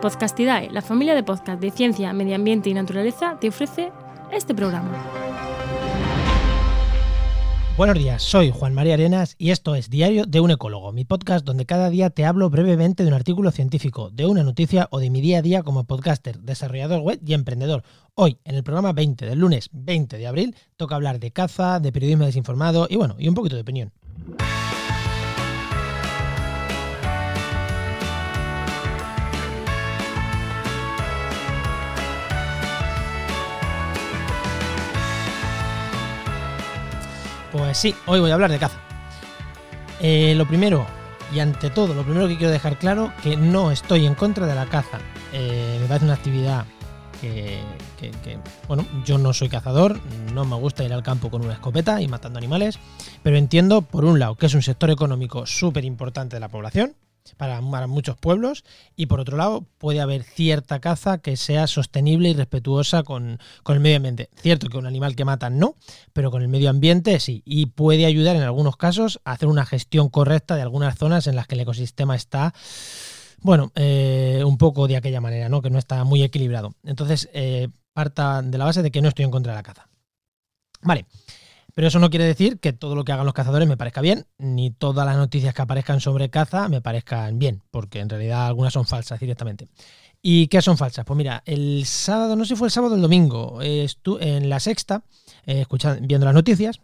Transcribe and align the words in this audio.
Podcastidae, 0.00 0.70
la 0.70 0.80
familia 0.80 1.14
de 1.14 1.22
podcast 1.22 1.60
de 1.60 1.70
ciencia, 1.70 2.14
medio 2.14 2.34
ambiente 2.34 2.70
y 2.70 2.74
naturaleza, 2.74 3.36
te 3.38 3.48
ofrece 3.48 3.92
este 4.32 4.54
programa. 4.54 4.90
Buenos 7.76 7.98
días, 7.98 8.22
soy 8.22 8.50
Juan 8.50 8.72
María 8.72 8.94
Arenas 8.94 9.36
y 9.36 9.50
esto 9.50 9.74
es 9.74 9.90
Diario 9.90 10.24
de 10.24 10.40
un 10.40 10.50
Ecólogo, 10.50 10.92
mi 10.92 11.04
podcast 11.04 11.44
donde 11.44 11.66
cada 11.66 11.90
día 11.90 12.08
te 12.08 12.24
hablo 12.24 12.48
brevemente 12.48 13.02
de 13.02 13.10
un 13.10 13.14
artículo 13.14 13.50
científico, 13.50 14.08
de 14.10 14.24
una 14.24 14.42
noticia 14.42 14.88
o 14.90 15.00
de 15.00 15.10
mi 15.10 15.20
día 15.20 15.38
a 15.38 15.42
día 15.42 15.62
como 15.62 15.84
podcaster, 15.84 16.40
desarrollador 16.40 17.00
web 17.00 17.20
y 17.24 17.34
emprendedor. 17.34 17.82
Hoy, 18.14 18.38
en 18.44 18.54
el 18.54 18.62
programa 18.62 18.94
20 18.94 19.26
del 19.26 19.38
lunes 19.38 19.68
20 19.72 20.16
de 20.16 20.26
abril, 20.26 20.56
toca 20.78 20.94
hablar 20.94 21.20
de 21.20 21.30
caza, 21.30 21.78
de 21.78 21.92
periodismo 21.92 22.24
desinformado 22.24 22.86
y 22.88 22.96
bueno, 22.96 23.16
y 23.18 23.28
un 23.28 23.34
poquito 23.34 23.56
de 23.56 23.62
opinión. 23.62 23.92
Pues 37.52 37.78
sí, 37.78 37.94
hoy 38.06 38.20
voy 38.20 38.30
a 38.30 38.34
hablar 38.34 38.50
de 38.50 38.58
caza. 38.58 38.78
Eh, 40.00 40.34
lo 40.36 40.46
primero, 40.46 40.86
y 41.34 41.40
ante 41.40 41.68
todo, 41.70 41.94
lo 41.94 42.04
primero 42.04 42.28
que 42.28 42.36
quiero 42.36 42.52
dejar 42.52 42.78
claro, 42.78 43.12
que 43.22 43.36
no 43.36 43.70
estoy 43.72 44.06
en 44.06 44.14
contra 44.14 44.46
de 44.46 44.54
la 44.54 44.66
caza. 44.66 44.98
Eh, 45.32 45.78
me 45.80 45.86
parece 45.86 46.04
una 46.04 46.14
actividad 46.14 46.64
que, 47.20 47.58
que, 47.98 48.38
bueno, 48.66 48.86
yo 49.04 49.18
no 49.18 49.32
soy 49.32 49.48
cazador, 49.48 49.98
no 50.32 50.44
me 50.44 50.56
gusta 50.56 50.84
ir 50.84 50.92
al 50.92 51.02
campo 51.02 51.30
con 51.30 51.44
una 51.44 51.54
escopeta 51.54 52.00
y 52.00 52.08
matando 52.08 52.38
animales, 52.38 52.78
pero 53.22 53.36
entiendo, 53.36 53.82
por 53.82 54.04
un 54.04 54.18
lado, 54.18 54.36
que 54.36 54.46
es 54.46 54.54
un 54.54 54.62
sector 54.62 54.90
económico 54.90 55.44
súper 55.44 55.84
importante 55.84 56.36
de 56.36 56.40
la 56.40 56.48
población, 56.48 56.94
para, 57.36 57.60
muchos 57.60 58.16
pueblos 58.16 58.64
y 58.96 59.06
por 59.06 59.20
otro 59.20 59.36
lado 59.36 59.66
puede 59.78 60.00
haber 60.00 60.22
cierta 60.22 60.80
caza 60.80 61.18
que 61.18 61.36
sea 61.36 61.66
sostenible 61.66 62.28
y 62.28 62.34
respetuosa 62.34 63.02
con, 63.02 63.38
el 63.68 63.80
medio 63.80 63.96
ambiente. 63.96 64.30
Cierto 64.36 64.68
que 64.68 64.78
un 64.78 64.86
animal 64.86 65.16
que 65.16 65.24
matan 65.24 65.58
no, 65.58 65.76
pero 66.12 66.30
con 66.30 66.42
el 66.42 66.48
medio 66.48 66.70
ambiente 66.70 67.18
sí 67.20 67.42
y 67.44 67.66
puede 67.66 68.06
ayudar 68.06 68.36
en 68.36 68.42
algunos 68.42 68.76
casos 68.76 69.20
a 69.24 69.32
hacer 69.32 69.48
una 69.48 69.66
gestión 69.66 70.08
correcta 70.08 70.56
de 70.56 70.62
algunas 70.62 70.96
zonas 70.98 71.26
en 71.26 71.36
las 71.36 71.46
que 71.46 71.54
el 71.54 71.60
ecosistema 71.60 72.14
está 72.16 72.54
bueno, 73.42 73.72
eh, 73.74 74.42
un 74.44 74.58
poco 74.58 74.86
de 74.86 74.96
aquella 74.96 75.20
manera, 75.20 75.48
¿no? 75.48 75.62
Que 75.62 75.70
no 75.70 75.78
está 75.78 76.04
muy 76.04 76.22
equilibrado. 76.22 76.74
Entonces, 76.84 77.30
eh, 77.32 77.68
parta 77.94 78.42
de 78.42 78.58
la 78.58 78.66
base 78.66 78.82
de 78.82 78.90
que 78.90 79.00
no 79.00 79.08
estoy 79.08 79.24
en 79.24 79.30
contra 79.30 79.52
de 79.52 79.58
la 79.58 79.62
caza. 79.62 79.88
Vale. 80.82 81.06
Pero 81.74 81.88
eso 81.88 81.98
no 81.98 82.10
quiere 82.10 82.24
decir 82.24 82.58
que 82.58 82.72
todo 82.72 82.94
lo 82.94 83.04
que 83.04 83.12
hagan 83.12 83.26
los 83.26 83.34
cazadores 83.34 83.68
me 83.68 83.76
parezca 83.76 84.00
bien, 84.00 84.26
ni 84.38 84.70
todas 84.70 85.06
las 85.06 85.16
noticias 85.16 85.54
que 85.54 85.62
aparezcan 85.62 86.00
sobre 86.00 86.30
caza 86.30 86.68
me 86.68 86.80
parezcan 86.80 87.38
bien, 87.38 87.62
porque 87.70 88.00
en 88.00 88.08
realidad 88.08 88.46
algunas 88.46 88.72
son 88.72 88.86
falsas 88.86 89.20
directamente. 89.20 89.68
¿Y 90.22 90.48
qué 90.48 90.60
son 90.60 90.76
falsas? 90.76 91.04
Pues 91.04 91.16
mira, 91.16 91.42
el 91.46 91.84
sábado, 91.86 92.36
no 92.36 92.44
sé 92.44 92.50
si 92.50 92.56
fue 92.56 92.68
el 92.68 92.72
sábado 92.72 92.92
o 92.92 92.96
el 92.96 93.02
domingo, 93.02 93.60
en 93.62 94.48
la 94.48 94.60
sexta, 94.60 95.02
eh, 95.46 95.62
escuchando, 95.62 96.06
viendo 96.06 96.26
las 96.26 96.34
noticias, 96.34 96.80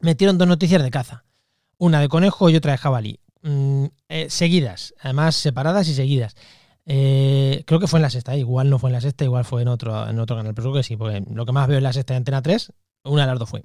metieron 0.00 0.38
dos 0.38 0.48
noticias 0.48 0.82
de 0.82 0.90
caza. 0.90 1.24
Una 1.78 2.00
de 2.00 2.08
conejo 2.08 2.50
y 2.50 2.56
otra 2.56 2.72
de 2.72 2.78
jabalí. 2.78 3.20
Mm, 3.42 3.86
eh, 4.08 4.26
seguidas, 4.28 4.94
además 5.00 5.36
separadas 5.36 5.88
y 5.88 5.94
seguidas. 5.94 6.34
Eh, 6.86 7.62
creo 7.66 7.78
que 7.78 7.86
fue 7.86 7.98
en 7.98 8.02
la 8.02 8.10
sexta, 8.10 8.36
igual 8.36 8.68
no 8.68 8.78
fue 8.78 8.90
en 8.90 8.94
la 8.94 9.00
sexta, 9.00 9.24
igual 9.24 9.44
fue 9.44 9.62
en 9.62 9.68
otro, 9.68 10.08
en 10.08 10.18
otro 10.18 10.36
canal, 10.36 10.54
pero 10.54 10.70
creo 10.70 10.82
que 10.82 10.86
sí, 10.86 10.96
porque 10.96 11.22
lo 11.32 11.46
que 11.46 11.52
más 11.52 11.68
veo 11.68 11.78
en 11.78 11.84
la 11.84 11.92
sexta 11.92 12.14
de 12.14 12.18
Antena 12.18 12.42
3, 12.42 12.72
una 13.04 13.22
de 13.22 13.28
las 13.28 13.38
dos 13.38 13.48
fue. 13.48 13.64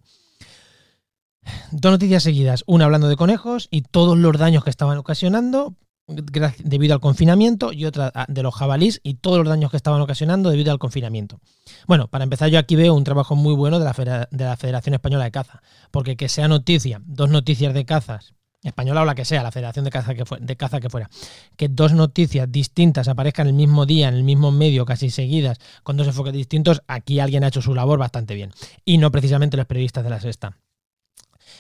Dos 1.72 1.92
noticias 1.92 2.24
seguidas, 2.24 2.64
una 2.68 2.86
hablando 2.86 3.08
de 3.08 3.16
conejos 3.16 3.68
y 3.72 3.82
todos 3.82 4.18
los 4.18 4.38
daños 4.38 4.64
que 4.64 4.70
estaban 4.70 4.98
ocasionando 4.98 5.76
debido 6.08 6.94
al 6.94 7.00
confinamiento 7.00 7.74
y 7.74 7.86
otra 7.86 8.12
ah, 8.14 8.26
de 8.30 8.44
los 8.44 8.54
jabalís 8.54 9.00
y 9.04 9.16
todos 9.16 9.40
los 9.40 9.48
daños 9.48 9.72
que 9.72 9.78
estaban 9.78 10.02
ocasionando 10.02 10.50
debido 10.50 10.72
al 10.72 10.80
confinamiento. 10.80 11.40
Bueno, 11.88 12.08
para 12.08 12.24
empezar 12.24 12.50
yo 12.50 12.60
aquí 12.60 12.76
veo 12.76 12.94
un 12.94 13.04
trabajo 13.04 13.36
muy 13.36 13.56
bueno 13.56 13.80
de 13.80 13.86
la, 13.86 14.28
de 14.30 14.44
la 14.44 14.58
Federación 14.58 14.94
Española 14.94 15.24
de 15.24 15.32
Caza, 15.32 15.62
porque 15.92 16.16
que 16.16 16.30
sea 16.30 16.48
noticia, 16.48 17.02
dos 17.06 17.30
noticias 17.30 17.74
de 17.74 17.86
cazas, 17.86 18.36
española 18.62 19.02
o 19.02 19.06
la 19.06 19.16
que 19.16 19.26
sea, 19.26 19.44
la 19.44 19.52
Federación 19.52 19.86
de 19.86 19.92
Caza 19.92 20.14
que, 20.14 20.24
de 20.40 20.56
caza 20.56 20.80
que 20.80 20.90
fuera, 20.90 21.10
que 21.56 21.70
dos 21.70 21.94
noticias 21.94 22.52
distintas 22.52 23.08
aparezcan 23.08 23.48
el 23.48 23.54
mismo 23.54 23.86
día, 23.86 24.08
en 24.08 24.16
el 24.16 24.24
mismo 24.24 24.52
medio, 24.52 24.86
casi 24.86 25.10
seguidas, 25.10 25.58
con 25.84 25.98
dos 25.98 26.08
enfoques 26.08 26.34
distintos, 26.34 26.82
aquí 26.88 27.20
alguien 27.20 27.44
ha 27.44 27.48
hecho 27.48 27.62
su 27.62 27.74
labor 27.74 28.00
bastante 28.00 28.36
bien. 28.36 28.52
Y 28.84 28.98
no 28.98 29.12
precisamente 29.12 29.58
los 29.58 29.66
periodistas 29.66 30.04
de 30.04 30.10
la 30.10 30.20
sexta. 30.20 30.58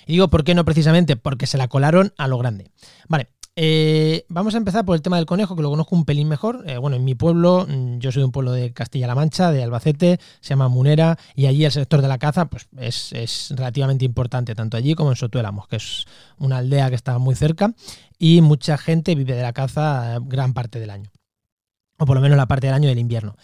Y 0.05 0.13
digo, 0.13 0.29
¿por 0.29 0.43
qué 0.43 0.55
no 0.55 0.65
precisamente? 0.65 1.15
Porque 1.15 1.47
se 1.47 1.57
la 1.57 1.67
colaron 1.67 2.13
a 2.17 2.27
lo 2.27 2.37
grande. 2.37 2.71
Vale, 3.07 3.29
eh, 3.57 4.25
vamos 4.27 4.53
a 4.53 4.57
empezar 4.57 4.83
por 4.83 4.97
el 4.97 5.01
tema 5.01 5.15
del 5.15 5.25
conejo, 5.25 5.55
que 5.55 5.61
lo 5.61 5.69
conozco 5.69 5.95
un 5.95 6.03
pelín 6.03 6.27
mejor. 6.27 6.65
Eh, 6.67 6.77
bueno, 6.77 6.97
en 6.97 7.05
mi 7.05 7.15
pueblo, 7.15 7.65
mm, 7.67 7.99
yo 7.99 8.11
soy 8.11 8.21
de 8.21 8.25
un 8.25 8.31
pueblo 8.33 8.51
de 8.51 8.73
Castilla-La 8.73 9.15
Mancha, 9.15 9.51
de 9.51 9.63
Albacete, 9.63 10.19
se 10.41 10.49
llama 10.49 10.67
Munera, 10.67 11.17
y 11.35 11.45
allí 11.45 11.63
el 11.63 11.71
sector 11.71 12.01
de 12.01 12.09
la 12.09 12.17
caza 12.17 12.49
pues, 12.49 12.67
es, 12.77 13.53
relativamente 13.55 14.03
importante, 14.03 14.55
tanto 14.55 14.75
allí 14.75 14.93
como 14.93 15.11
en 15.11 15.15
Sotuélamos, 15.15 15.69
que 15.69 15.77
es 15.77 16.05
una 16.37 16.57
aldea 16.57 16.89
que 16.89 16.95
está 16.95 17.17
muy 17.17 17.35
cerca, 17.35 17.73
y 18.19 18.41
mucha 18.41 18.77
gente 18.77 19.15
vive 19.15 19.35
de 19.35 19.41
la 19.41 19.53
caza 19.53 20.17
gran 20.21 20.53
parte 20.53 20.79
del 20.79 20.89
año, 20.89 21.11
o 21.97 22.05
por 22.05 22.17
lo 22.17 22.21
menos 22.21 22.37
la 22.37 22.47
parte 22.47 22.67
del 22.67 22.73
año 22.73 22.89
del 22.89 22.99
invierno. 22.99 23.37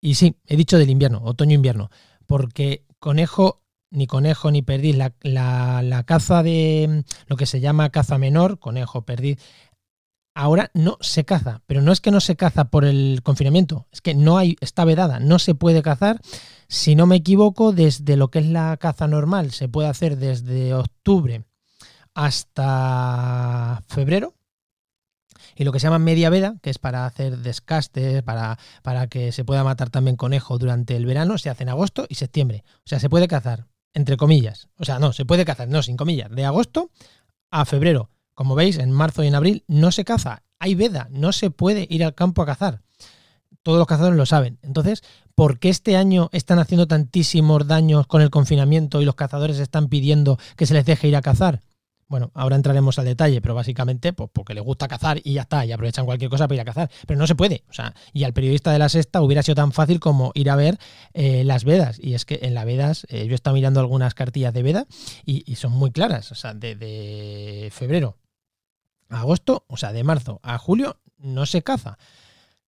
Y 0.00 0.16
sí, 0.16 0.34
he 0.46 0.56
dicho 0.56 0.76
del 0.76 0.90
invierno, 0.90 1.20
otoño-invierno, 1.22 1.90
porque 2.26 2.84
conejo 2.98 3.62
ni 3.90 4.06
conejo 4.06 4.50
ni 4.50 4.62
perdiz. 4.62 4.96
La, 4.96 6.04
caza 6.06 6.42
de 6.42 7.04
lo 7.26 7.36
que 7.36 7.46
se 7.46 7.60
llama 7.60 7.90
caza 7.90 8.18
menor, 8.18 8.58
conejo, 8.58 9.02
perdiz, 9.02 9.38
ahora 10.34 10.70
no 10.74 10.96
se 11.00 11.24
caza. 11.24 11.62
Pero 11.66 11.82
no 11.82 11.92
es 11.92 12.00
que 12.00 12.10
no 12.10 12.20
se 12.20 12.36
caza 12.36 12.66
por 12.66 12.84
el 12.84 13.20
confinamiento, 13.22 13.86
es 13.92 14.00
que 14.00 14.14
no 14.14 14.38
hay, 14.38 14.56
está 14.60 14.84
vedada, 14.84 15.20
no 15.20 15.38
se 15.38 15.54
puede 15.54 15.82
cazar. 15.82 16.20
Si 16.68 16.94
no 16.94 17.06
me 17.06 17.16
equivoco, 17.16 17.72
desde 17.72 18.16
lo 18.16 18.30
que 18.30 18.38
es 18.38 18.46
la 18.46 18.76
caza 18.76 19.08
normal, 19.08 19.50
se 19.50 19.68
puede 19.68 19.88
hacer 19.88 20.16
desde 20.16 20.74
octubre 20.74 21.44
hasta 22.14 23.82
febrero. 23.88 24.34
Y 25.56 25.64
lo 25.64 25.72
que 25.72 25.80
se 25.80 25.88
llama 25.88 25.98
media 25.98 26.30
veda, 26.30 26.56
que 26.62 26.70
es 26.70 26.78
para 26.78 27.04
hacer 27.06 27.38
descastes, 27.38 28.22
para, 28.22 28.58
para 28.82 29.08
que 29.08 29.32
se 29.32 29.44
pueda 29.44 29.64
matar 29.64 29.90
también 29.90 30.16
conejo 30.16 30.58
durante 30.58 30.96
el 30.96 31.06
verano, 31.06 31.38
se 31.38 31.50
hace 31.50 31.64
en 31.64 31.68
agosto 31.70 32.06
y 32.08 32.14
septiembre. 32.14 32.64
O 32.78 32.88
sea, 32.88 33.00
se 33.00 33.10
puede 33.10 33.28
cazar 33.28 33.69
entre 33.94 34.16
comillas. 34.16 34.68
O 34.76 34.84
sea, 34.84 34.98
no, 34.98 35.12
se 35.12 35.24
puede 35.24 35.44
cazar, 35.44 35.68
no, 35.68 35.82
sin 35.82 35.96
comillas. 35.96 36.30
De 36.30 36.44
agosto 36.44 36.90
a 37.50 37.64
febrero. 37.64 38.10
Como 38.34 38.54
veis, 38.54 38.78
en 38.78 38.90
marzo 38.90 39.22
y 39.22 39.26
en 39.26 39.34
abril 39.34 39.64
no 39.66 39.92
se 39.92 40.04
caza. 40.04 40.42
Hay 40.58 40.74
veda, 40.74 41.08
no 41.10 41.32
se 41.32 41.50
puede 41.50 41.86
ir 41.90 42.04
al 42.04 42.14
campo 42.14 42.42
a 42.42 42.46
cazar. 42.46 42.82
Todos 43.62 43.78
los 43.78 43.86
cazadores 43.86 44.16
lo 44.16 44.26
saben. 44.26 44.58
Entonces, 44.62 45.02
¿por 45.34 45.58
qué 45.58 45.68
este 45.68 45.96
año 45.96 46.30
están 46.32 46.58
haciendo 46.58 46.86
tantísimos 46.86 47.66
daños 47.66 48.06
con 48.06 48.22
el 48.22 48.30
confinamiento 48.30 49.02
y 49.02 49.04
los 49.04 49.14
cazadores 49.14 49.58
están 49.58 49.88
pidiendo 49.88 50.38
que 50.56 50.66
se 50.66 50.74
les 50.74 50.86
deje 50.86 51.08
ir 51.08 51.16
a 51.16 51.22
cazar? 51.22 51.60
Bueno, 52.10 52.32
ahora 52.34 52.56
entraremos 52.56 52.98
al 52.98 53.04
detalle, 53.04 53.40
pero 53.40 53.54
básicamente 53.54 54.12
pues 54.12 54.28
porque 54.32 54.52
les 54.52 54.64
gusta 54.64 54.88
cazar 54.88 55.20
y 55.22 55.34
ya 55.34 55.42
está, 55.42 55.64
y 55.64 55.70
aprovechan 55.70 56.04
cualquier 56.04 56.28
cosa 56.28 56.48
para 56.48 56.56
ir 56.56 56.60
a 56.62 56.64
cazar. 56.64 56.90
Pero 57.06 57.16
no 57.16 57.26
se 57.28 57.36
puede. 57.36 57.62
O 57.70 57.72
sea, 57.72 57.94
y 58.12 58.24
al 58.24 58.32
periodista 58.32 58.72
de 58.72 58.80
la 58.80 58.88
sexta 58.88 59.22
hubiera 59.22 59.44
sido 59.44 59.54
tan 59.54 59.70
fácil 59.70 60.00
como 60.00 60.32
ir 60.34 60.50
a 60.50 60.56
ver 60.56 60.76
eh, 61.14 61.44
las 61.44 61.62
vedas. 61.62 62.00
Y 62.02 62.14
es 62.14 62.24
que 62.24 62.40
en 62.42 62.54
las 62.54 62.64
vedas, 62.64 63.06
eh, 63.10 63.26
yo 63.26 63.30
he 63.30 63.34
estado 63.36 63.54
mirando 63.54 63.78
algunas 63.78 64.14
cartillas 64.14 64.52
de 64.52 64.64
veda 64.64 64.86
y, 65.24 65.54
son 65.54 65.70
muy 65.70 65.92
claras. 65.92 66.32
O 66.32 66.34
sea, 66.34 66.52
de, 66.52 67.70
febrero 67.72 68.18
a 69.08 69.20
agosto, 69.20 69.64
o 69.68 69.76
sea, 69.76 69.92
de 69.92 70.02
marzo 70.02 70.40
a 70.42 70.58
julio, 70.58 70.98
no 71.16 71.46
se 71.46 71.62
caza. 71.62 71.96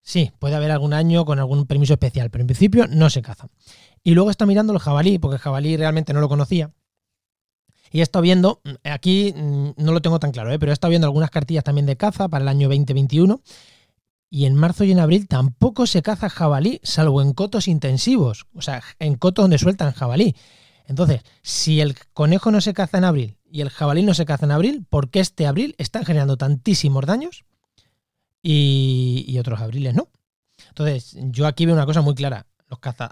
Sí, 0.01 0.31
puede 0.39 0.55
haber 0.55 0.71
algún 0.71 0.93
año 0.93 1.25
con 1.25 1.39
algún 1.39 1.65
permiso 1.65 1.93
especial, 1.93 2.29
pero 2.29 2.43
en 2.43 2.47
principio 2.47 2.87
no 2.87 3.09
se 3.09 3.21
caza. 3.21 3.49
Y 4.05 4.13
luego 4.13 4.29
está 4.29 4.45
mirando 4.45 4.71
el 4.71 4.79
jabalí, 4.79 5.19
porque 5.19 5.35
el 5.35 5.41
jabalí 5.41 5.75
realmente 5.75 6.13
no 6.13 6.21
lo 6.21 6.29
conocía. 6.29 6.71
Y 7.93 7.99
he 7.99 8.01
estado 8.01 8.23
viendo, 8.23 8.59
aquí 8.83 9.33
mm, 9.37 9.73
no 9.77 9.91
lo 9.91 10.01
tengo 10.01 10.19
tan 10.19 10.31
claro, 10.31 10.51
¿eh? 10.51 10.57
pero 10.57 10.71
he 10.71 10.73
estado 10.73 10.89
viendo 10.89 11.05
algunas 11.05 11.29
cartillas 11.29 11.63
también 11.63 11.85
de 11.85 11.95
caza 11.95 12.27
para 12.27 12.41
el 12.41 12.49
año 12.49 12.67
2021. 12.67 13.39
Y 14.31 14.45
en 14.47 14.55
marzo 14.55 14.83
y 14.83 14.91
en 14.91 14.99
abril 14.99 15.27
tampoco 15.27 15.85
se 15.85 16.01
caza 16.01 16.27
jabalí, 16.27 16.81
salvo 16.81 17.21
en 17.21 17.33
cotos 17.33 17.67
intensivos, 17.67 18.47
o 18.55 18.63
sea, 18.63 18.81
en 18.97 19.13
cotos 19.13 19.43
donde 19.43 19.59
sueltan 19.59 19.91
jabalí. 19.91 20.35
Entonces, 20.87 21.21
si 21.43 21.81
el 21.81 21.95
conejo 22.13 22.49
no 22.49 22.61
se 22.61 22.73
caza 22.73 22.97
en 22.97 23.03
abril 23.03 23.37
y 23.45 23.61
el 23.61 23.69
jabalí 23.69 24.01
no 24.01 24.15
se 24.15 24.25
caza 24.25 24.47
en 24.47 24.53
abril, 24.53 24.87
¿por 24.89 25.11
qué 25.11 25.19
este 25.19 25.45
abril 25.45 25.75
están 25.77 26.03
generando 26.03 26.35
tantísimos 26.35 27.05
daños 27.05 27.45
y, 28.41 29.37
otros 29.39 29.61
abriles 29.61 29.93
no? 29.93 30.09
Entonces, 30.69 31.15
yo 31.29 31.45
aquí 31.45 31.67
veo 31.67 31.75
una 31.75 31.85
cosa 31.85 32.01
muy 32.01 32.15
clara. 32.15 32.47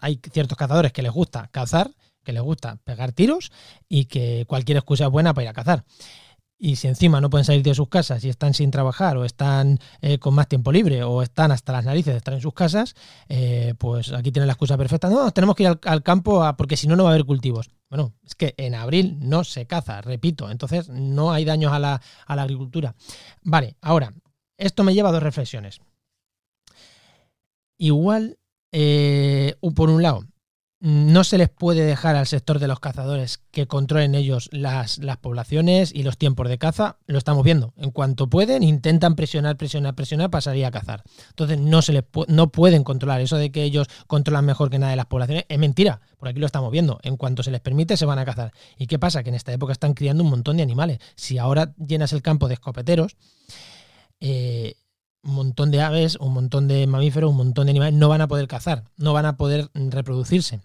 Hay 0.01 0.19
ciertos 0.33 0.57
cazadores 0.57 0.91
que 0.91 1.03
les 1.03 1.11
gusta 1.11 1.49
cazar 1.51 1.91
que 2.23 2.33
les 2.33 2.41
gusta 2.41 2.77
pegar 2.83 3.11
tiros 3.11 3.51
y 3.89 4.05
que 4.05 4.45
cualquier 4.47 4.77
excusa 4.77 5.05
es 5.05 5.11
buena 5.11 5.33
para 5.33 5.43
ir 5.43 5.49
a 5.49 5.53
cazar. 5.53 5.85
Y 6.63 6.75
si 6.75 6.87
encima 6.87 7.19
no 7.19 7.31
pueden 7.31 7.43
salir 7.43 7.63
de 7.63 7.73
sus 7.73 7.89
casas 7.89 8.23
y 8.23 8.29
están 8.29 8.53
sin 8.53 8.69
trabajar 8.69 9.17
o 9.17 9.25
están 9.25 9.79
eh, 9.99 10.19
con 10.19 10.35
más 10.35 10.47
tiempo 10.47 10.71
libre 10.71 11.03
o 11.03 11.23
están 11.23 11.51
hasta 11.51 11.73
las 11.73 11.85
narices 11.85 12.13
de 12.13 12.17
estar 12.19 12.35
en 12.35 12.41
sus 12.41 12.53
casas, 12.53 12.93
eh, 13.29 13.73
pues 13.79 14.13
aquí 14.13 14.31
tienen 14.31 14.45
la 14.45 14.53
excusa 14.53 14.77
perfecta. 14.77 15.09
No, 15.09 15.31
tenemos 15.31 15.55
que 15.55 15.63
ir 15.63 15.79
al, 15.83 16.03
campo 16.03 16.55
porque 16.55 16.77
si 16.77 16.85
no, 16.85 16.95
no 16.95 17.05
va 17.05 17.09
a 17.09 17.13
haber 17.13 17.25
cultivos. 17.25 17.71
Bueno, 17.89 18.13
es 18.23 18.35
que 18.35 18.53
en 18.57 18.75
abril 18.75 19.17
no 19.21 19.43
se 19.43 19.65
caza, 19.65 20.01
repito, 20.01 20.51
entonces 20.51 20.87
no 20.89 21.31
hay 21.31 21.45
daños 21.45 21.73
a 21.73 21.79
la, 21.79 21.99
a 22.27 22.35
la 22.35 22.43
agricultura. 22.43 22.93
Vale, 23.41 23.75
ahora, 23.81 24.13
esto 24.55 24.83
me 24.83 24.93
lleva 24.93 25.09
a 25.09 25.13
dos 25.13 25.23
reflexiones. 25.23 25.81
igual, 27.79 28.37
eh, 28.71 29.55
por 29.75 29.89
un 29.89 30.03
lado, 30.03 30.27
no 30.81 31.23
se 31.23 31.37
les 31.37 31.47
puede 31.47 31.85
dejar 31.85 32.15
al 32.15 32.25
sector 32.25 32.57
de 32.57 32.67
los 32.67 32.79
cazadores 32.79 33.39
que 33.51 33.67
controlen 33.67 34.15
ellos 34.15 34.49
las, 34.51 34.99
poblaciones 35.21 35.93
y 35.93 36.01
los 36.01 36.17
tiempos 36.17 36.49
de 36.49 36.57
caza. 36.57 36.97
Lo 37.05 37.19
estamos 37.19 37.43
viendo. 37.43 37.75
En 37.77 37.91
cuanto 37.91 38.27
pueden, 38.27 38.63
intentan 38.63 39.15
presionar, 39.15 39.57
presionar, 39.57 39.93
presionar 39.93 40.31
salir 40.41 40.65
a 40.65 40.71
cazar. 40.71 41.03
Entonces 41.29 41.59
no 41.59 41.83
se 41.83 41.93
les 41.93 42.03
no 42.27 42.51
pueden 42.51 42.83
controlar. 42.83 43.21
Eso 43.21 43.37
de 43.37 43.51
que 43.51 43.61
ellos 43.61 43.87
controlan 44.07 44.43
mejor 44.43 44.71
que 44.71 44.79
nadie 44.79 44.95
las 44.95 45.05
poblaciones 45.05 45.45
es 45.49 45.59
mentira. 45.59 46.01
Por 46.17 46.27
aquí 46.27 46.39
lo 46.39 46.47
estamos 46.47 46.71
viendo. 46.71 46.99
En 47.03 47.15
cuanto 47.15 47.43
se 47.43 47.51
les 47.51 47.61
permite, 47.61 47.95
se 47.95 48.07
van 48.07 48.17
a 48.17 48.25
cazar. 48.25 48.51
¿Y 48.75 48.87
qué 48.87 48.97
pasa? 48.97 49.21
Que 49.21 49.29
en 49.29 49.35
esta 49.35 49.53
época 49.53 49.73
están 49.73 49.93
criando 49.93 50.23
un 50.23 50.31
montón 50.31 50.57
de 50.57 50.63
animales. 50.63 50.97
Si 51.15 51.37
ahora 51.37 51.75
llenas 51.77 52.11
el 52.11 52.23
campo 52.23 52.47
de 52.47 52.55
escopeteros, 52.55 53.17
eh, 54.19 54.73
un 55.21 55.35
montón 55.35 55.69
de 55.69 55.81
aves, 55.81 56.15
un 56.15 56.33
montón 56.33 56.67
de 56.67 56.87
mamíferos, 56.87 57.29
un 57.29 57.37
montón 57.37 57.67
de 57.67 57.71
animales 57.71 57.93
no 57.93 58.09
van 58.09 58.21
a 58.21 58.27
poder 58.27 58.47
cazar, 58.47 58.85
no 58.97 59.13
van 59.13 59.27
a 59.27 59.37
poder 59.37 59.69
reproducirse 59.75 60.61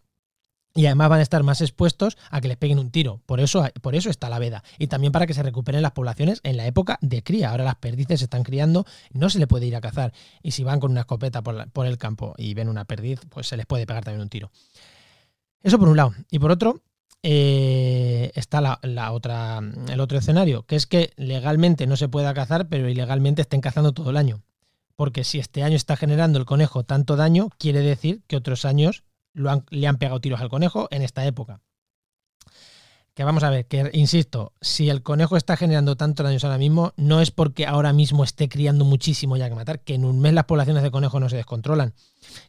y 0.76 0.86
además 0.86 1.08
van 1.08 1.20
a 1.20 1.22
estar 1.22 1.42
más 1.42 1.62
expuestos 1.62 2.18
a 2.30 2.40
que 2.40 2.48
les 2.48 2.58
peguen 2.58 2.78
un 2.78 2.90
tiro. 2.90 3.22
Por 3.24 3.40
eso, 3.40 3.64
por 3.80 3.94
eso 3.94 4.10
está 4.10 4.28
la 4.28 4.38
veda. 4.38 4.62
Y 4.78 4.88
también 4.88 5.10
para 5.10 5.26
que 5.26 5.32
se 5.34 5.42
recuperen 5.42 5.80
las 5.80 5.92
poblaciones 5.92 6.40
en 6.44 6.58
la 6.58 6.66
época 6.66 6.98
de 7.00 7.22
cría. 7.22 7.50
Ahora 7.50 7.64
las 7.64 7.76
perdices 7.76 8.20
se 8.20 8.26
están 8.26 8.42
criando, 8.42 8.84
no 9.12 9.30
se 9.30 9.38
le 9.38 9.46
puede 9.46 9.66
ir 9.66 9.74
a 9.74 9.80
cazar. 9.80 10.12
Y 10.42 10.50
si 10.50 10.62
van 10.64 10.78
con 10.78 10.90
una 10.90 11.00
escopeta 11.00 11.42
por, 11.42 11.86
el 11.86 11.98
campo 11.98 12.34
y 12.36 12.52
ven 12.52 12.68
una 12.68 12.84
perdiz, 12.84 13.20
pues 13.30 13.48
se 13.48 13.56
les 13.56 13.64
puede 13.64 13.86
pegar 13.86 14.04
también 14.04 14.20
un 14.20 14.28
tiro. 14.28 14.50
Eso 15.62 15.78
por 15.78 15.88
un 15.88 15.96
lado. 15.96 16.14
Y 16.30 16.38
por 16.38 16.50
otro, 16.50 16.82
eh, 17.22 18.30
está 18.34 18.60
la, 18.60 19.12
otra, 19.12 19.60
el 19.88 20.00
otro 20.00 20.18
escenario, 20.18 20.64
que 20.64 20.76
es 20.76 20.86
que 20.86 21.12
legalmente 21.16 21.86
no 21.86 21.96
se 21.96 22.08
pueda 22.08 22.34
cazar, 22.34 22.68
pero 22.68 22.88
ilegalmente 22.88 23.42
estén 23.42 23.62
cazando 23.62 23.92
todo 23.92 24.10
el 24.10 24.18
año. 24.18 24.42
Porque 24.94 25.24
si 25.24 25.38
este 25.38 25.62
año 25.62 25.76
está 25.76 25.96
generando 25.96 26.38
el 26.38 26.44
conejo 26.44 26.84
tanto 26.84 27.16
daño, 27.16 27.48
quiere 27.58 27.80
decir 27.80 28.22
que 28.26 28.36
otros 28.36 28.66
años 28.66 29.04
le 29.36 29.86
han 29.86 29.98
pegado 29.98 30.20
tiros 30.20 30.40
al 30.40 30.48
conejo 30.48 30.88
en 30.90 31.02
esta 31.02 31.24
época. 31.26 31.60
Que 33.16 33.24
vamos 33.24 33.44
a 33.44 33.48
ver, 33.48 33.64
que 33.64 33.88
insisto, 33.94 34.52
si 34.60 34.90
el 34.90 35.02
conejo 35.02 35.38
está 35.38 35.56
generando 35.56 35.96
tantos 35.96 36.22
daños 36.22 36.44
ahora 36.44 36.58
mismo, 36.58 36.92
no 36.98 37.22
es 37.22 37.30
porque 37.30 37.64
ahora 37.64 37.94
mismo 37.94 38.24
esté 38.24 38.46
criando 38.46 38.84
muchísimo 38.84 39.38
ya 39.38 39.48
que 39.48 39.54
matar, 39.54 39.80
que 39.80 39.94
en 39.94 40.04
un 40.04 40.20
mes 40.20 40.34
las 40.34 40.44
poblaciones 40.44 40.82
de 40.82 40.90
conejos 40.90 41.18
no 41.18 41.30
se 41.30 41.36
descontrolan. 41.36 41.94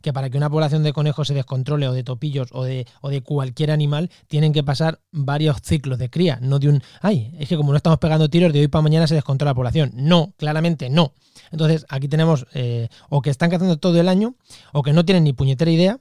Que 0.02 0.12
para 0.12 0.30
que 0.30 0.38
una 0.38 0.50
población 0.50 0.84
de 0.84 0.92
conejos 0.92 1.30
se 1.30 1.34
descontrole, 1.34 1.88
o 1.88 1.94
de 1.94 2.04
topillos, 2.04 2.50
o 2.52 2.66
de, 2.66 2.86
o 3.00 3.08
de 3.08 3.22
cualquier 3.22 3.72
animal, 3.72 4.12
tienen 4.28 4.52
que 4.52 4.62
pasar 4.62 5.00
varios 5.14 5.62
ciclos 5.64 6.00
de 6.00 6.10
cría, 6.10 6.38
no 6.42 6.60
de 6.60 6.68
un, 6.68 6.84
ay, 7.00 7.34
es 7.40 7.48
que 7.48 7.56
como 7.56 7.72
no 7.72 7.78
estamos 7.78 8.00
pegando 8.00 8.30
tiros, 8.30 8.52
de 8.52 8.60
hoy 8.60 8.68
para 8.68 8.82
mañana 8.82 9.08
se 9.08 9.16
descontrola 9.16 9.52
la 9.52 9.56
población. 9.56 9.92
No, 9.94 10.34
claramente 10.36 10.90
no. 10.90 11.14
Entonces 11.50 11.86
aquí 11.88 12.10
tenemos 12.10 12.46
eh, 12.54 12.90
o 13.08 13.22
que 13.22 13.30
están 13.30 13.50
cazando 13.50 13.78
todo 13.78 13.98
el 14.02 14.10
año, 14.10 14.36
o 14.74 14.84
que 14.84 14.92
no 14.92 15.06
tienen 15.06 15.24
ni 15.24 15.32
puñetera 15.32 15.72
idea, 15.72 15.98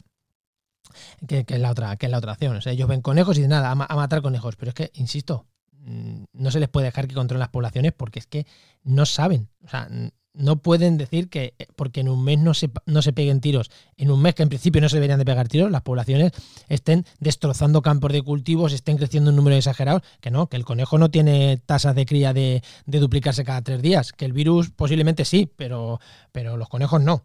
que, 1.27 1.45
es 1.47 1.61
la 1.61 1.71
otra, 1.71 1.97
que 1.97 2.07
es 2.07 2.13
la 2.13 2.19
otra 2.19 2.33
acción. 2.33 2.57
O 2.57 2.61
sea, 2.61 2.73
ellos 2.73 2.89
ven 2.89 3.03
conejos 3.03 3.39
y 3.39 3.47
nada, 3.47 3.71
a, 3.71 3.75
matar 3.75 4.23
conejos. 4.23 4.57
Pero 4.57 4.71
es 4.71 4.75
que, 4.75 4.91
insisto, 4.95 5.47
mm, 5.73 6.25
no 6.33 6.51
se 6.51 6.61
les 6.61 6.69
puede 6.69 6.87
dejar 6.87 7.09
que 7.09 7.15
controlen 7.15 7.41
las 7.41 7.51
poblaciones 7.51 7.93
porque 7.93 8.19
es 8.19 8.27
que 8.27 8.47
no 8.85 9.07
saben. 9.07 9.49
O 9.65 9.69
sea, 9.69 9.89
no 10.37 10.57
pueden 10.57 10.99
decir 10.99 11.29
que 11.29 11.55
eh, 11.59 11.67
porque 11.77 12.01
en 12.01 12.09
un 12.09 12.23
mes 12.23 12.39
no 12.39 12.55
se, 12.55 12.71
no 12.85 13.03
se 13.03 13.13
peguen 13.13 13.41
tiros, 13.41 13.71
en 13.97 14.11
un 14.11 14.21
mes 14.21 14.35
que 14.35 14.43
en 14.43 14.49
principio 14.49 14.81
no 14.81 14.89
se 14.89 14.97
deberían 14.97 15.19
de 15.19 15.25
pegar 15.25 15.49
tiros, 15.49 15.71
las 15.71 15.83
poblaciones 15.83 16.33
estén 16.69 17.05
destrozando 17.19 17.83
campos 17.83 18.13
de 18.13 18.23
cultivos, 18.23 18.73
estén 18.73 18.97
creciendo 18.97 19.31
en 19.31 19.37
números 19.37 19.59
exagerados, 19.59 20.03
que 20.21 20.31
no, 20.31 20.49
que 20.49 20.57
el 20.57 20.65
conejo 20.65 20.99
no 20.99 21.11
tiene 21.11 21.57
tasas 21.65 21.95
de 21.95 22.07
cría 22.07 22.33
de, 22.33 22.63
de, 22.85 22.99
duplicarse 22.99 23.45
cada 23.45 23.63
tres 23.63 23.83
días, 23.83 24.13
que 24.13 24.25
el 24.25 24.33
virus 24.33 24.71
posiblemente 24.71 25.25
sí, 25.25 25.51
pero, 25.57 26.01
pero 26.33 26.57
los 26.57 26.69
conejos 26.69 27.01
no. 27.01 27.25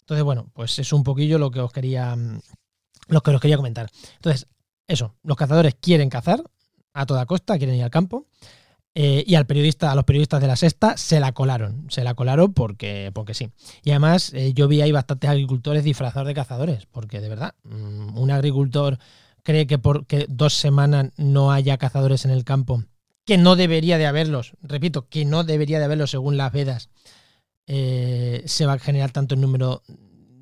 Entonces, 0.00 0.24
bueno, 0.24 0.48
pues 0.52 0.78
es 0.78 0.92
un 0.92 1.02
poquillo 1.02 1.38
lo 1.38 1.50
que 1.50 1.60
os 1.60 1.72
quería 1.72 2.16
mm, 3.08 3.12
lo 3.12 3.22
que 3.22 3.30
os 3.30 3.40
quería 3.40 3.56
comentar. 3.56 3.90
Entonces, 4.14 4.46
eso, 4.86 5.14
los 5.22 5.36
cazadores 5.36 5.74
quieren 5.74 6.08
cazar 6.10 6.42
a 6.92 7.06
toda 7.06 7.26
costa, 7.26 7.58
quieren 7.58 7.76
ir 7.76 7.84
al 7.84 7.90
campo. 7.90 8.26
Eh, 8.98 9.24
y 9.26 9.34
al 9.34 9.44
periodista, 9.44 9.92
a 9.92 9.94
los 9.94 10.04
periodistas 10.04 10.40
de 10.40 10.46
la 10.46 10.56
sexta 10.56 10.96
se 10.96 11.20
la 11.20 11.32
colaron. 11.32 11.86
Se 11.90 12.02
la 12.02 12.14
colaron 12.14 12.54
porque, 12.54 13.10
porque 13.12 13.34
sí. 13.34 13.50
Y 13.84 13.90
además 13.90 14.32
eh, 14.32 14.54
yo 14.54 14.68
vi 14.68 14.80
ahí 14.80 14.90
bastantes 14.90 15.28
agricultores 15.28 15.84
disfrazados 15.84 16.26
de 16.26 16.34
cazadores. 16.34 16.86
Porque 16.86 17.20
de 17.20 17.28
verdad, 17.28 17.54
mm, 17.64 18.16
un 18.16 18.30
agricultor 18.30 18.98
cree 19.46 19.66
que 19.66 19.78
porque 19.78 20.26
dos 20.28 20.54
semanas 20.54 21.12
no 21.16 21.52
haya 21.52 21.78
cazadores 21.78 22.24
en 22.24 22.32
el 22.32 22.42
campo, 22.44 22.82
que 23.24 23.38
no 23.38 23.54
debería 23.54 23.96
de 23.96 24.06
haberlos, 24.06 24.54
repito, 24.60 25.08
que 25.08 25.24
no 25.24 25.44
debería 25.44 25.78
de 25.78 25.84
haberlos 25.84 26.10
según 26.10 26.36
las 26.36 26.52
vedas, 26.52 26.90
eh, 27.68 28.42
se 28.46 28.66
va 28.66 28.74
a 28.74 28.78
generar 28.78 29.12
tanto 29.12 29.36
el 29.36 29.40
número 29.40 29.82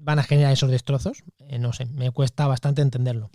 van 0.04 0.18
a 0.18 0.22
generar 0.22 0.52
esos 0.52 0.70
destrozos. 0.70 1.24
Eh, 1.38 1.58
no 1.58 1.72
sé, 1.72 1.86
me 1.86 2.10
cuesta 2.10 2.46
bastante 2.46 2.82
entenderlo. 2.82 3.30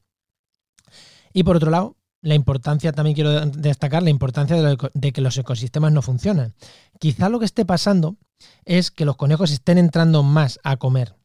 Y 1.33 1.43
por 1.43 1.57
otro 1.57 1.71
lado, 1.71 1.97
la 2.21 2.35
importancia, 2.35 2.91
también 2.91 3.15
quiero 3.15 3.45
destacar 3.47 4.03
la 4.03 4.09
importancia 4.09 4.55
de, 4.55 5.11
que 5.11 5.21
los 5.21 5.37
ecosistemas 5.37 5.91
no 5.91 6.01
funcionan. 6.01 6.53
Quizá 6.99 7.29
lo 7.29 7.39
que 7.39 7.45
esté 7.45 7.65
pasando 7.65 8.17
es 8.65 8.91
que 8.91 9.05
los 9.05 9.15
conejos 9.15 9.51
estén 9.51 9.77
entrando 9.77 10.23
más 10.23 10.59
a 10.63 10.77
comer. 10.77 11.15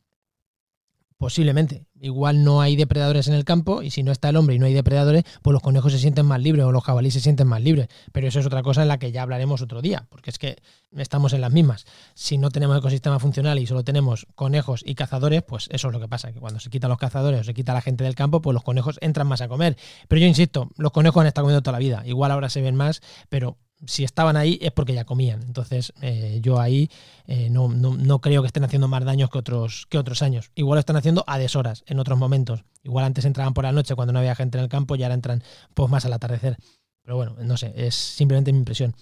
Posiblemente. 1.16 1.86
Igual 2.00 2.44
no 2.44 2.60
hay 2.60 2.76
depredadores 2.76 3.28
en 3.28 3.34
el 3.34 3.44
campo 3.44 3.82
y 3.82 3.90
si 3.90 4.02
no 4.02 4.12
está 4.12 4.28
el 4.28 4.36
hombre 4.36 4.56
y 4.56 4.58
no 4.58 4.66
hay 4.66 4.74
depredadores, 4.74 5.24
pues 5.42 5.52
los 5.52 5.62
conejos 5.62 5.92
se 5.92 5.98
sienten 5.98 6.26
más 6.26 6.40
libres 6.42 6.66
o 6.66 6.72
los 6.72 6.82
jabalíes 6.82 7.14
se 7.14 7.20
sienten 7.20 7.46
más 7.46 7.62
libres. 7.62 7.88
Pero 8.12 8.28
eso 8.28 8.40
es 8.40 8.46
otra 8.46 8.62
cosa 8.62 8.82
en 8.82 8.88
la 8.88 8.98
que 8.98 9.12
ya 9.12 9.22
hablaremos 9.22 9.62
otro 9.62 9.80
día, 9.80 10.06
porque 10.10 10.30
es 10.30 10.38
que 10.38 10.56
estamos 10.96 11.32
en 11.32 11.40
las 11.40 11.52
mismas. 11.52 11.86
Si 12.14 12.36
no 12.36 12.50
tenemos 12.50 12.76
ecosistema 12.76 13.18
funcional 13.20 13.58
y 13.58 13.66
solo 13.66 13.84
tenemos 13.84 14.26
conejos 14.34 14.82
y 14.84 14.96
cazadores, 14.96 15.42
pues 15.44 15.68
eso 15.70 15.88
es 15.88 15.94
lo 15.94 16.00
que 16.00 16.08
pasa, 16.08 16.32
que 16.32 16.40
cuando 16.40 16.60
se 16.60 16.68
quitan 16.68 16.90
los 16.90 16.98
cazadores 16.98 17.40
o 17.40 17.44
se 17.44 17.54
quita 17.54 17.72
la 17.72 17.80
gente 17.80 18.04
del 18.04 18.16
campo, 18.16 18.42
pues 18.42 18.52
los 18.52 18.64
conejos 18.64 18.98
entran 19.00 19.26
más 19.26 19.40
a 19.40 19.48
comer. 19.48 19.76
Pero 20.08 20.20
yo 20.20 20.26
insisto, 20.26 20.70
los 20.76 20.92
conejos 20.92 21.20
han 21.22 21.28
estado 21.28 21.44
comiendo 21.44 21.62
toda 21.62 21.72
la 21.72 21.78
vida. 21.78 22.02
Igual 22.04 22.32
ahora 22.32 22.50
se 22.50 22.60
ven 22.60 22.74
más, 22.74 23.00
pero 23.28 23.56
si 23.86 24.04
estaban 24.04 24.36
ahí 24.36 24.58
es 24.62 24.72
porque 24.72 24.94
ya 24.94 25.04
comían. 25.04 25.42
Entonces, 25.42 25.92
eh, 26.00 26.38
yo 26.42 26.60
ahí 26.60 26.90
eh, 27.26 27.48
no, 27.50 27.68
no, 27.68 28.20
creo 28.20 28.42
que 28.42 28.46
estén 28.46 28.64
haciendo 28.64 28.88
más 28.88 29.04
daños 29.04 29.30
que 29.30 29.38
otros, 29.38 29.86
que 29.88 29.98
otros 29.98 30.22
años. 30.22 30.50
Igual 30.54 30.76
lo 30.76 30.80
están 30.80 30.96
haciendo 30.96 31.24
a 31.26 31.38
deshoras 31.38 31.84
en 31.86 31.98
otros 31.98 32.18
momentos. 32.18 32.64
Igual 32.82 33.04
antes 33.04 33.24
entraban 33.24 33.54
por 33.54 33.64
la 33.64 33.72
noche 33.72 33.94
cuando 33.94 34.12
no 34.12 34.18
había 34.18 34.34
gente 34.34 34.58
en 34.58 34.64
el 34.64 34.70
campo 34.70 34.96
y 34.96 35.02
ahora 35.02 35.14
entran 35.14 35.42
pues, 35.74 35.90
más 35.90 36.04
al 36.04 36.12
atardecer. 36.12 36.56
Pero 37.02 37.16
bueno, 37.16 37.36
no 37.40 37.56
sé, 37.56 37.72
es 37.76 37.94
simplemente 37.94 38.52
mi 38.52 38.58
impresión. 38.58 38.94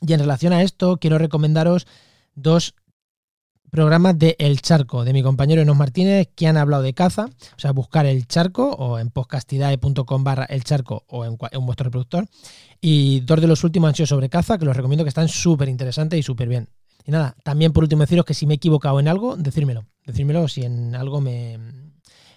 Y 0.00 0.12
en 0.12 0.20
relación 0.20 0.52
a 0.52 0.62
esto, 0.62 0.96
quiero 0.96 1.18
recomendaros 1.18 1.86
dos 2.34 2.74
programas 3.70 4.18
de 4.18 4.36
El 4.38 4.60
Charco, 4.60 5.04
de 5.04 5.12
mi 5.12 5.22
compañero 5.22 5.62
Enos 5.62 5.76
Martínez, 5.76 6.28
que 6.34 6.46
han 6.46 6.56
hablado 6.56 6.82
de 6.82 6.92
caza. 6.92 7.26
O 7.56 7.58
sea, 7.58 7.72
buscar 7.72 8.06
El 8.06 8.26
Charco 8.26 8.70
o 8.70 8.98
en 8.98 9.10
podcastidae.com 9.10 10.24
barra 10.24 10.44
El 10.44 10.64
Charco 10.64 11.04
o 11.08 11.24
en, 11.24 11.36
vuestro 11.36 11.84
reproductor. 11.84 12.26
Y 12.80 13.20
dos 13.20 13.40
de 13.40 13.46
los 13.46 13.64
últimos 13.64 13.88
han 13.88 13.94
sido 13.94 14.06
sobre 14.06 14.28
caza, 14.28 14.58
que 14.58 14.64
los 14.64 14.76
recomiendo 14.76 15.04
que 15.04 15.08
están 15.08 15.28
súper 15.28 15.68
interesantes 15.68 16.18
y 16.18 16.22
súper 16.22 16.48
bien. 16.48 16.68
Y 17.04 17.10
nada, 17.12 17.36
también 17.42 17.72
por 17.72 17.84
último 17.84 18.02
deciros 18.02 18.24
que 18.24 18.34
si 18.34 18.46
me 18.46 18.54
he 18.54 18.56
equivocado 18.56 19.00
en 19.00 19.08
algo, 19.08 19.36
decírmelo. 19.36 19.86
Decírmelo 20.04 20.48
si 20.48 20.62
en 20.62 20.94
algo 20.94 21.20
me, 21.20 21.58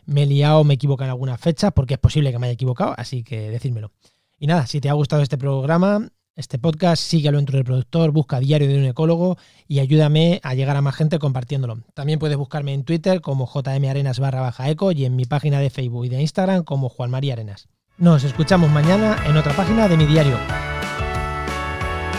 me 0.06 0.24
he 0.24 0.26
liado, 0.26 0.64
me 0.64 0.74
he 0.74 0.76
equivocado 0.76 1.08
en 1.08 1.12
alguna 1.12 1.38
fecha, 1.38 1.72
porque 1.72 1.96
es 1.96 2.00
posible 2.00 2.32
que 2.32 2.40
me 2.40 2.48
haya 2.48 2.54
equivocado, 2.54 2.94
así 2.98 3.24
que 3.24 3.50
decírmelo. 3.50 3.92
Y 4.40 4.48
nada, 4.48 4.68
si 4.68 4.82
te 4.82 4.90
ha 4.90 4.94
gustado 4.94 5.22
este 5.22 5.38
programa, 5.38 6.10
este 6.36 6.58
podcast, 6.58 7.04
síguelo 7.04 7.40
en 7.40 7.46
tu 7.46 7.54
reproductor, 7.54 8.12
busca 8.12 8.40
Diario 8.40 8.68
de 8.68 8.78
un 8.78 8.86
Ecólogo 8.86 9.38
y 9.68 9.80
ayúdame 9.80 10.40
a 10.44 10.56
llegar 10.56 10.76
a 10.76 10.82
más 10.82 10.96
gente 10.96 11.20
compartiéndolo. 11.20 11.80
También 11.94 12.20
puedes 12.20 12.38
buscarme 12.38 12.74
en 12.74 12.84
Twitter 12.84 13.22
como 13.22 13.46
jmarenas 13.46 14.20
barra 14.20 14.42
baja 14.42 14.70
eco 14.70 14.92
y 14.92 15.06
en 15.06 15.16
mi 15.16 15.26
página 15.26 15.60
de 15.60 15.70
Facebook 15.70 16.06
y 16.06 16.10
de 16.10 16.22
Instagram 16.22 16.64
como 16.64 16.90
Juan 16.90 17.12
María 17.12 17.34
Arenas. 17.34 17.68
Nos 17.98 18.24
escuchamos 18.24 18.72
mañana 18.72 19.18
en 19.26 19.38
otra 19.38 19.54
página 19.54 19.88
de 19.88 19.98
mi 19.98 20.06
diario. 20.06 20.38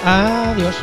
Adiós. 0.04 0.76